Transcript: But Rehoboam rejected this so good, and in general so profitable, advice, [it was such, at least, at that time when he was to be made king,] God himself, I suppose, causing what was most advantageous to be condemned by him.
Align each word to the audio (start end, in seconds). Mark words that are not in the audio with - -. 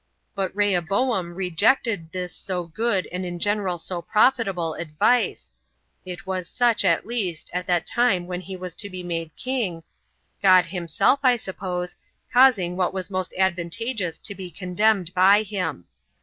But 0.33 0.55
Rehoboam 0.55 1.35
rejected 1.35 2.11
this 2.11 2.35
so 2.35 2.63
good, 2.65 3.05
and 3.11 3.23
in 3.23 3.37
general 3.37 3.77
so 3.77 4.01
profitable, 4.01 4.73
advice, 4.73 5.53
[it 6.07 6.25
was 6.25 6.49
such, 6.49 6.83
at 6.83 7.05
least, 7.05 7.51
at 7.53 7.67
that 7.67 7.85
time 7.85 8.25
when 8.25 8.41
he 8.41 8.55
was 8.55 8.73
to 8.81 8.89
be 8.89 9.03
made 9.03 9.29
king,] 9.35 9.83
God 10.41 10.65
himself, 10.65 11.19
I 11.21 11.35
suppose, 11.35 11.97
causing 12.33 12.75
what 12.75 12.95
was 12.95 13.11
most 13.11 13.31
advantageous 13.37 14.17
to 14.17 14.33
be 14.33 14.49
condemned 14.49 15.13
by 15.13 15.43
him. 15.43 15.85